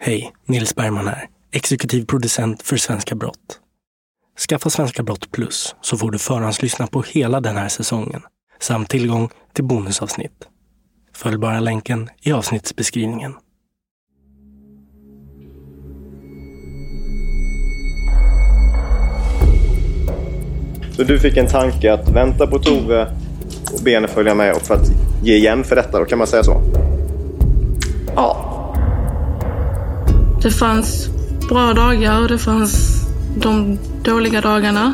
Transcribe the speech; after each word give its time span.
Hej, 0.00 0.32
Nils 0.46 0.74
Bergman 0.74 1.08
här, 1.08 1.28
exekutiv 1.52 2.04
producent 2.06 2.62
för 2.62 2.76
Svenska 2.76 3.14
Brott. 3.14 3.60
Skaffa 4.48 4.70
Svenska 4.70 5.02
Brott 5.02 5.30
Plus 5.30 5.76
så 5.80 5.96
får 5.96 6.10
du 6.10 6.18
förhandslyssna 6.18 6.86
på 6.86 7.02
hela 7.02 7.40
den 7.40 7.56
här 7.56 7.68
säsongen 7.68 8.22
samt 8.60 8.90
tillgång 8.90 9.30
till 9.52 9.64
bonusavsnitt. 9.64 10.48
Följ 11.14 11.38
bara 11.38 11.60
länken 11.60 12.10
i 12.22 12.32
avsnittsbeskrivningen. 12.32 13.34
Så 20.92 21.04
du 21.04 21.18
fick 21.18 21.36
en 21.36 21.48
tanke 21.48 21.92
att 21.92 22.08
vänta 22.08 22.46
på 22.46 22.58
Tove 22.58 23.16
och 23.72 23.80
be 23.84 23.90
henne 23.90 24.08
följa 24.08 24.34
med 24.34 24.54
och 24.54 24.62
för 24.62 24.74
att 24.74 24.88
ge 25.22 25.36
igen 25.36 25.64
för 25.64 25.76
detta, 25.76 25.98
då 25.98 26.04
kan 26.04 26.18
man 26.18 26.26
säga 26.26 26.44
så? 26.44 26.87
Det 30.42 30.50
fanns 30.50 31.08
bra 31.48 31.72
dagar 31.72 32.22
och 32.22 32.28
det 32.28 32.38
fanns 32.38 33.02
de 33.36 33.78
dåliga 34.02 34.40
dagarna. 34.40 34.92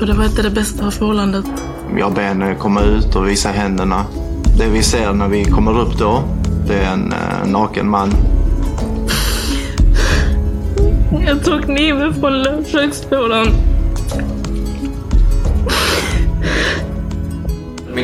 Och 0.00 0.06
det 0.06 0.12
var 0.12 0.24
inte 0.24 0.42
det 0.42 0.50
bästa 0.50 0.90
förhållandet. 0.90 1.44
Jag 1.98 2.14
ber 2.14 2.22
henne 2.22 2.54
komma 2.54 2.82
ut 2.82 3.16
och 3.16 3.28
visa 3.28 3.48
händerna. 3.48 4.04
Det 4.58 4.68
vi 4.68 4.82
ser 4.82 5.12
när 5.12 5.28
vi 5.28 5.44
kommer 5.44 5.80
upp 5.80 5.98
då, 5.98 6.22
det 6.68 6.74
är 6.74 6.92
en 6.92 7.12
eh, 7.12 7.50
naken 7.50 7.90
man. 7.90 8.10
Jag 11.26 11.44
tog 11.44 11.62
kniven 11.62 12.14
från 12.14 12.64
kökslådan. 12.64 13.46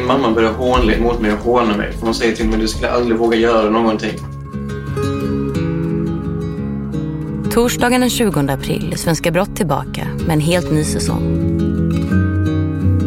Mamma 0.08 0.30
börjar 0.30 0.52
hånle 0.52 1.00
mot 1.00 1.20
mig 1.20 1.32
och 1.32 1.38
håna 1.38 1.76
mig. 1.76 1.92
För 1.92 2.06
hon 2.06 2.14
säger 2.14 2.36
till 2.36 2.48
mig 2.48 2.58
du 2.58 2.68
skulle 2.68 2.90
aldrig 2.90 3.18
våga 3.18 3.36
göra 3.36 3.70
någonting. 3.70 4.18
Torsdagen 7.50 8.00
den 8.00 8.10
20 8.10 8.40
april 8.40 8.92
är 8.92 8.96
Svenska 8.96 9.30
Brott 9.30 9.56
tillbaka 9.56 10.06
med 10.26 10.30
en 10.30 10.40
helt 10.40 10.72
ny 10.72 10.84
säsong. 10.84 11.22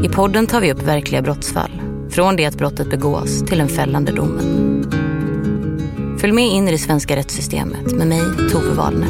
I 0.04 0.10
podden 0.10 0.48
tar 0.48 0.62
vi 0.62 0.74
upp 0.74 0.84
verkliga 0.84 1.22
brottsfall. 1.22 1.82
Från 2.10 2.36
det 2.36 2.46
att 2.46 2.58
brottet 2.58 2.90
begås 2.90 3.44
till 3.46 3.58
den 3.58 3.68
fällande 3.68 4.12
domen. 4.12 4.86
Följ 6.20 6.34
med 6.34 6.48
in 6.48 6.68
i 6.68 6.72
det 6.72 6.78
svenska 6.78 7.16
rättssystemet 7.16 7.92
med 7.92 8.08
mig, 8.08 8.22
Tove 8.52 8.74
Wahlne. 8.74 9.06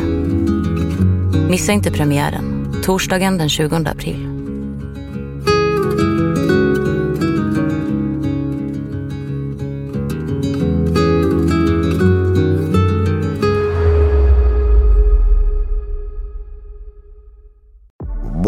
Missa 1.49 1.71
inte 1.71 1.91
premiären, 1.91 2.73
torsdagen 2.83 3.37
den 3.37 3.49
20 3.49 3.75
april. 3.75 4.40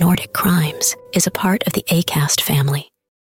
Nordic 0.00 0.32
Crimes 0.32 0.96
is 1.12 1.26
a 1.26 1.30
part 1.30 1.62
of 1.66 1.74
the 1.74 1.82
ACAST 1.82 2.40
family. 2.40 2.88